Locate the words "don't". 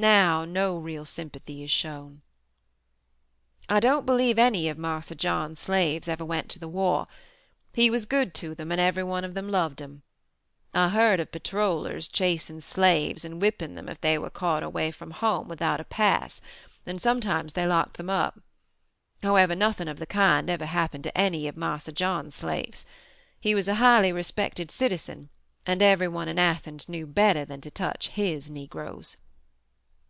3.80-4.06